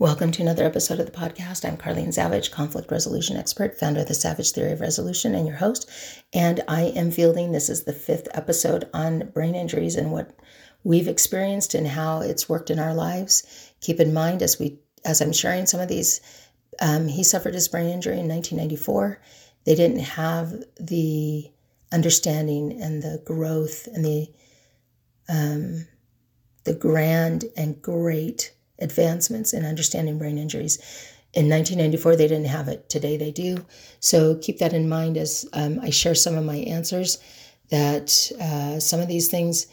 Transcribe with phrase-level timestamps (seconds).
[0.00, 1.62] Welcome to another episode of the podcast.
[1.62, 5.56] I'm Carlene Savage, conflict resolution expert, founder of the Savage Theory of Resolution, and your
[5.56, 5.90] host.
[6.32, 10.34] And I am fielding this is the fifth episode on brain injuries and what
[10.84, 13.74] we've experienced and how it's worked in our lives.
[13.82, 16.22] Keep in mind as we as I'm sharing some of these,
[16.80, 19.20] um, he suffered his brain injury in 1994.
[19.66, 21.50] They didn't have the
[21.92, 24.28] understanding and the growth and the
[25.28, 25.86] um,
[26.64, 30.78] the grand and great advancements in understanding brain injuries.
[31.32, 32.88] In 1994, they didn't have it.
[32.88, 33.64] Today, they do.
[34.00, 37.18] So keep that in mind as um, I share some of my answers.
[37.70, 39.66] That uh, some of these things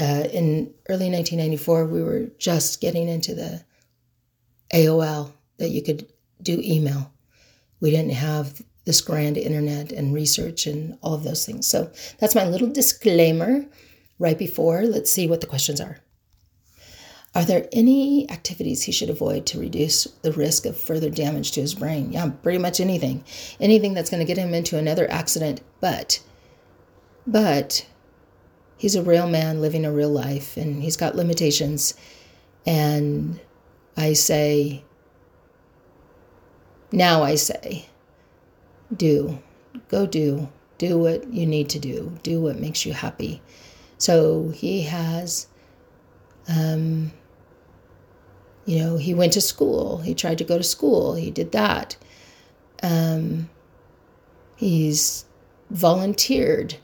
[0.00, 3.64] uh, in early 1994, we were just getting into the
[4.74, 6.06] AOL that you could
[6.42, 7.12] do email.
[7.80, 11.66] We didn't have this grand internet and research and all of those things.
[11.66, 13.66] So that's my little disclaimer
[14.18, 14.82] right before.
[14.82, 15.98] Let's see what the questions are.
[17.34, 21.60] Are there any activities he should avoid to reduce the risk of further damage to
[21.60, 22.10] his brain?
[22.10, 23.24] Yeah, pretty much anything.
[23.60, 25.60] Anything that's going to get him into another accident.
[25.80, 26.20] But,
[27.26, 27.86] but
[28.76, 31.94] he's a real man living a real life and he's got limitations.
[32.66, 33.38] And
[33.96, 34.82] I say,
[36.90, 37.86] now I say,
[38.96, 39.38] do,
[39.86, 43.40] go do, do what you need to do, do what makes you happy.
[43.98, 45.46] So he has
[46.48, 47.12] um,
[48.66, 49.98] you know, he went to school.
[49.98, 51.14] He tried to go to school.
[51.14, 51.96] He did that.
[52.82, 53.48] Um,
[54.56, 55.24] he's
[55.70, 56.76] volunteered.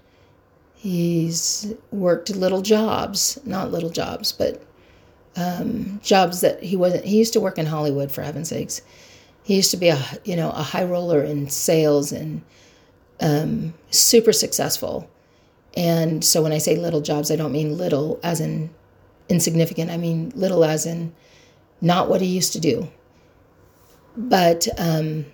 [0.75, 4.63] He's worked little jobs, not little jobs, but
[5.37, 7.05] um, jobs that he wasn't.
[7.05, 8.83] He used to work in Hollywood, for heaven's sakes.
[9.43, 12.43] He used to be a you know a high roller in sales and
[13.21, 15.11] um, super successful.
[15.77, 18.71] And so when I say little jobs, I don't mean little as in
[19.29, 19.91] insignificant.
[19.91, 21.15] I mean little as in
[21.81, 22.89] not what he used to do.
[24.17, 25.27] But um,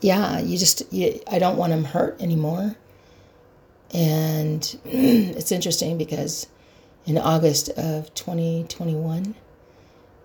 [0.00, 2.76] yeah, you just, you, I don't want him hurt anymore.
[3.92, 6.46] And it's interesting because
[7.06, 9.34] in August of 2021,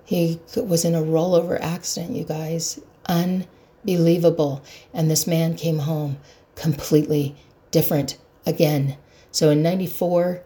[0.06, 2.80] he was in a rollover accident, you guys.
[3.06, 4.64] Unbelievable.
[4.94, 6.18] And this man came home
[6.56, 7.36] completely
[7.72, 8.98] different again.
[9.32, 10.44] So in 94,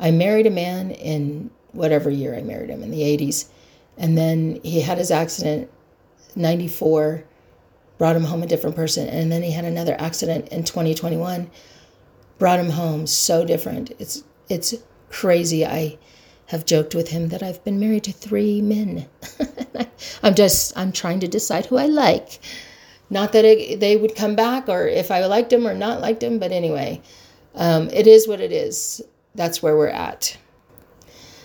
[0.00, 3.46] I married a man in whatever year I married him in the 80s.
[3.96, 5.70] And then he had his accident
[6.36, 7.24] 94
[7.98, 11.48] brought him home a different person and then he had another accident in 2021
[12.38, 13.92] brought him home so different.
[13.98, 14.74] It's it's
[15.10, 15.64] crazy.
[15.64, 15.96] I
[16.46, 19.08] have joked with him that i've been married to three men.
[20.22, 22.40] I'm just i'm trying to decide who i like.
[23.10, 26.22] Not that it, they would come back or if i liked him or not liked
[26.22, 27.00] him but anyway
[27.54, 29.00] um, it is what it is.
[29.36, 30.36] That's where we're at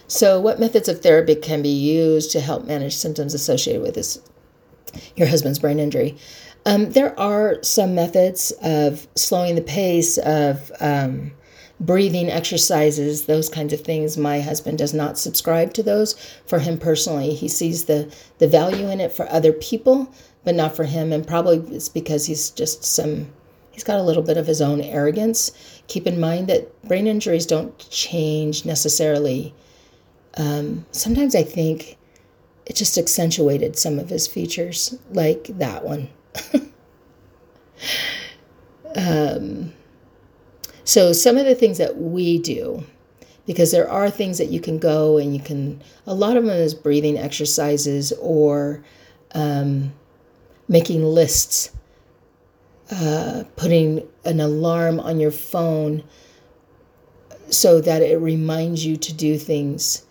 [0.09, 4.19] so, what methods of therapy can be used to help manage symptoms associated with this,
[5.15, 6.17] your husband's brain injury?
[6.65, 11.31] Um, there are some methods of slowing the pace, of um,
[11.79, 14.17] breathing exercises, those kinds of things.
[14.17, 16.15] My husband does not subscribe to those
[16.47, 17.35] for him personally.
[17.35, 20.11] He sees the, the value in it for other people,
[20.43, 21.13] but not for him.
[21.13, 23.31] And probably it's because he's just some,
[23.69, 25.51] he's got a little bit of his own arrogance.
[25.85, 29.53] Keep in mind that brain injuries don't change necessarily
[30.37, 31.97] um, sometimes I think
[32.65, 36.09] it just accentuated some of his features, like that one.
[38.95, 39.73] um,
[40.83, 42.83] so, some of the things that we do,
[43.47, 46.55] because there are things that you can go and you can, a lot of them
[46.55, 48.83] is breathing exercises or
[49.33, 49.93] um,
[50.67, 51.71] making lists,
[52.91, 56.03] uh, putting an alarm on your phone
[57.49, 60.05] so that it reminds you to do things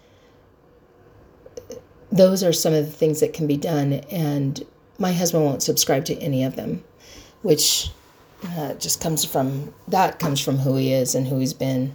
[2.11, 3.95] those are some of the things that can be done.
[4.11, 4.65] And
[4.99, 6.85] my husband won't subscribe to any of them,
[7.43, 7.91] which
[8.45, 11.95] uh, just comes from that comes from who he is and who he's been.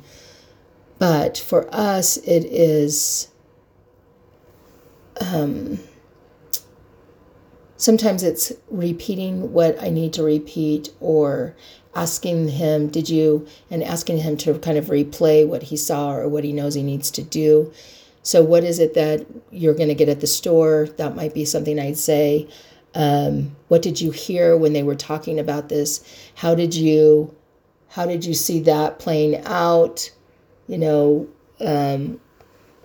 [0.99, 3.29] But for us, it is.
[5.21, 5.79] Um,
[7.77, 11.55] sometimes it's repeating what I need to repeat or
[11.95, 13.47] asking him, Did you?
[13.69, 16.83] and asking him to kind of replay what he saw or what he knows he
[16.83, 17.71] needs to do.
[18.23, 20.87] So, what is it that you're going to get at the store?
[20.97, 22.47] That might be something I'd say.
[22.95, 26.03] Um, what did you hear when they were talking about this?
[26.35, 27.35] How did you,
[27.89, 30.09] how did you see that playing out?
[30.67, 31.27] You know,
[31.59, 32.21] um,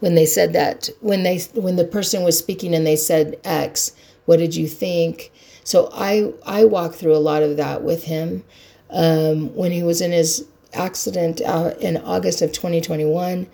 [0.00, 3.92] when they said that, when they, when the person was speaking and they said X,
[4.24, 5.30] what did you think?
[5.62, 8.44] So I, I walked through a lot of that with him
[8.90, 13.46] um, when he was in his accident uh, in August of 2021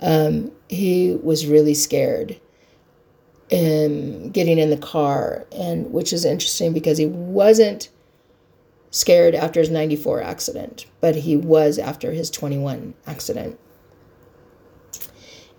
[0.00, 2.40] um, he was really scared.
[3.52, 7.90] um, getting in the car, and which is interesting because he wasn't
[8.90, 13.58] scared after his 94 accident, but he was after his 21 accident.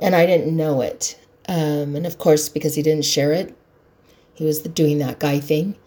[0.02, 1.20] And I didn't know it.
[1.48, 3.56] Um, and of course, because he didn't share it,
[4.34, 5.78] he was doing that guy thing.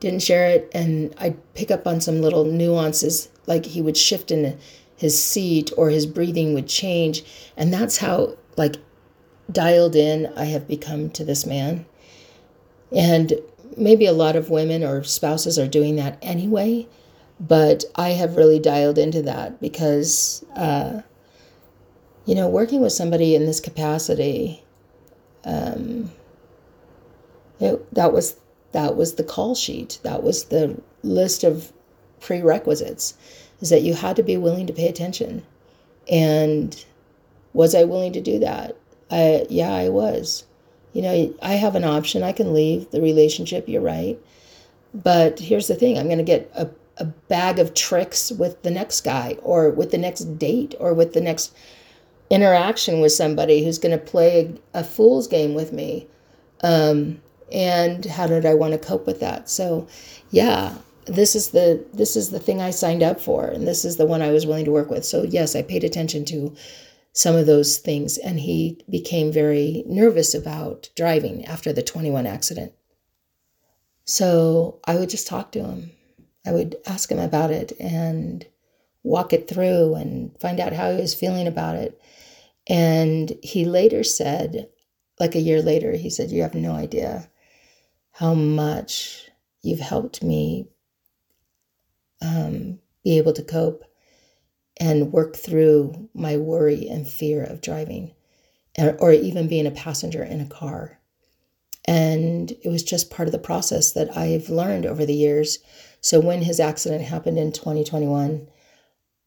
[0.00, 4.30] Didn't share it, and I'd pick up on some little nuances, like he would shift
[4.30, 4.58] in
[4.98, 7.24] his seat or his breathing would change.
[7.56, 8.76] And that's how, like,
[9.50, 11.86] dialed in I have become to this man.
[12.94, 13.32] And
[13.76, 16.88] maybe a lot of women or spouses are doing that anyway,
[17.38, 21.02] but I have really dialed into that because, uh,
[22.26, 24.64] you know, working with somebody in this capacity,
[25.44, 26.10] um,
[27.60, 28.36] it, that was
[28.72, 30.00] that was the call sheet.
[30.02, 31.72] That was the list of
[32.20, 33.14] prerequisites.
[33.60, 35.44] Is that you had to be willing to pay attention,
[36.10, 36.84] and
[37.52, 38.76] was I willing to do that?
[39.10, 40.44] I yeah, I was.
[40.92, 42.22] You know, I have an option.
[42.22, 43.68] I can leave the relationship.
[43.68, 44.18] You're right.
[44.94, 48.70] But here's the thing I'm going to get a, a bag of tricks with the
[48.70, 51.54] next guy or with the next date or with the next
[52.30, 56.06] interaction with somebody who's going to play a, a, fool's game with me.
[56.62, 57.20] Um,
[57.52, 59.48] and how did I want to cope with that?
[59.48, 59.86] So,
[60.30, 60.74] yeah,
[61.08, 64.06] this is the this is the thing I signed up for, and this is the
[64.06, 65.04] one I was willing to work with.
[65.04, 66.54] So, yes, I paid attention to
[67.18, 68.16] some of those things.
[68.16, 72.72] And he became very nervous about driving after the 21 accident.
[74.04, 75.90] So I would just talk to him.
[76.46, 78.46] I would ask him about it and
[79.02, 82.00] walk it through and find out how he was feeling about it.
[82.68, 84.68] And he later said,
[85.18, 87.28] like a year later, he said, You have no idea
[88.12, 89.28] how much
[89.62, 90.68] you've helped me
[92.22, 93.84] um, be able to cope
[94.80, 98.12] and work through my worry and fear of driving
[98.98, 100.98] or even being a passenger in a car.
[101.86, 105.58] And it was just part of the process that I've learned over the years.
[106.00, 108.46] So when his accident happened in 2021,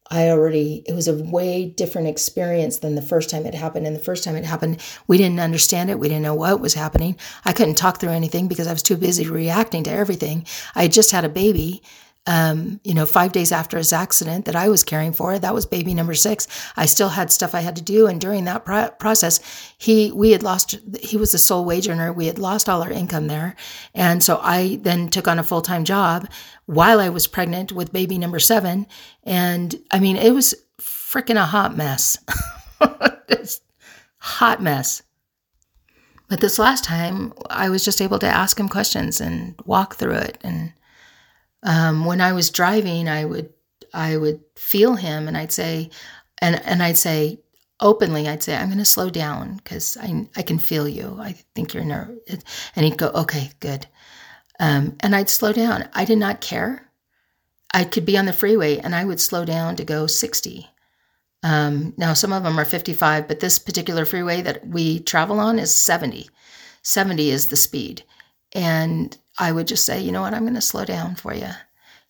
[0.09, 3.87] I already, it was a way different experience than the first time it happened.
[3.87, 5.99] And the first time it happened, we didn't understand it.
[5.99, 7.17] We didn't know what was happening.
[7.45, 10.45] I couldn't talk through anything because I was too busy reacting to everything.
[10.75, 11.81] I had just had a baby
[12.27, 15.39] um, you know, five days after his accident that I was caring for.
[15.39, 16.47] That was baby number six.
[16.77, 19.39] I still had stuff I had to do, and during that pro- process,
[19.77, 20.77] he we had lost.
[21.01, 22.13] He was the sole wage earner.
[22.13, 23.55] We had lost all our income there,
[23.95, 26.29] and so I then took on a full time job
[26.67, 28.85] while I was pregnant with baby number seven.
[29.23, 32.17] And I mean, it was freaking a hot mess.
[34.17, 35.01] hot mess.
[36.29, 40.13] But this last time, I was just able to ask him questions and walk through
[40.13, 40.71] it and
[41.63, 43.53] um, when I was driving, I would
[43.93, 45.89] I would feel him, and I'd say,
[46.41, 47.39] and and I'd say
[47.79, 51.17] openly, I'd say, I'm going to slow down because I I can feel you.
[51.19, 52.43] I think you're nervous,
[52.75, 53.87] and he'd go, okay, good,
[54.59, 55.89] um, and I'd slow down.
[55.93, 56.89] I did not care.
[57.73, 60.67] I could be on the freeway, and I would slow down to go 60.
[61.43, 65.57] Um, now, some of them are 55, but this particular freeway that we travel on
[65.57, 66.29] is 70.
[66.83, 68.03] 70 is the speed.
[68.53, 71.49] And I would just say, you know what, I'm going to slow down for you.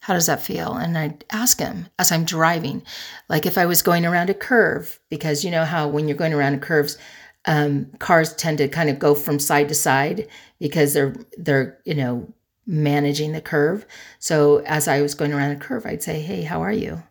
[0.02, 0.74] How does that feel?
[0.74, 2.84] And I'd ask him as I'm driving,
[3.30, 6.34] like if I was going around a curve, because you know how when you're going
[6.34, 6.98] around curves,
[7.46, 10.28] um, cars tend to kind of go from side to side
[10.60, 12.34] because they're they're you know
[12.68, 13.86] managing the curve.
[14.20, 17.02] So as I was going around a curve, I'd say, "Hey, how are you?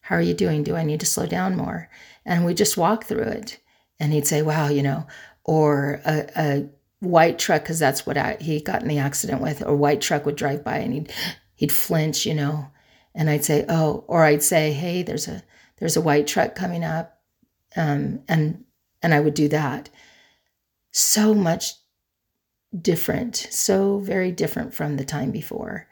[0.00, 0.62] How are you doing?
[0.62, 1.88] Do I need to slow down more?"
[2.24, 3.58] And we just walk through it.
[4.00, 5.06] And he'd say, "Wow, you know,"
[5.44, 6.68] or a, a
[7.00, 9.62] white truck because that's what I, he got in the accident with.
[9.62, 11.12] A white truck would drive by and he'd
[11.54, 12.70] he'd flinch, you know,
[13.14, 15.42] and I'd say, oh, or I'd say, hey, there's a
[15.78, 17.20] there's a white truck coming up,
[17.76, 18.64] um, and
[19.02, 19.90] and I would do that.
[20.90, 21.74] So much
[22.78, 25.88] different, so very different from the time before,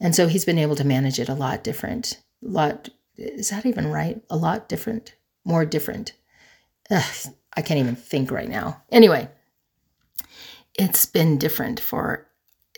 [0.00, 2.20] and so he's been able to manage it a lot different.
[2.44, 4.22] A lot is that even right?
[4.30, 6.12] A lot different, more different.
[6.90, 8.82] Ugh, I can't even think right now.
[8.90, 9.28] Anyway
[10.74, 12.26] it's been different for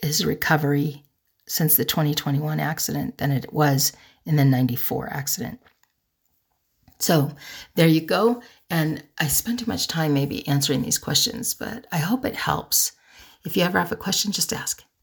[0.01, 1.03] his recovery
[1.47, 3.93] since the 2021 accident than it was
[4.25, 5.59] in the 94 accident.
[6.99, 7.31] So
[7.75, 8.41] there you go.
[8.69, 12.93] And I spent too much time maybe answering these questions, but I hope it helps.
[13.45, 14.83] If you ever have a question, just ask.